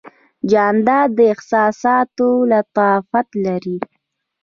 جانداد 0.51 1.09
د 1.17 1.19
احساساتو 1.33 2.27
لطافت 2.51 3.27
لري. 3.45 3.77